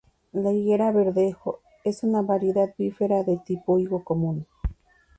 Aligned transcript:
La 0.31 0.51
higuera 0.51 0.91
'Verdejo' 0.91 1.59
es 1.83 2.01
una 2.01 2.23
variedad 2.23 2.73
"bífera" 2.75 3.21
de 3.23 3.37
tipo 3.37 3.77
higo 3.77 4.03
común. 4.03 4.47